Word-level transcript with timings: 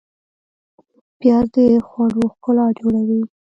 پیاز 1.19 1.47
د 1.55 1.57
خوړو 1.87 2.23
ښکلا 2.33 2.65
جوړوي 2.79 3.21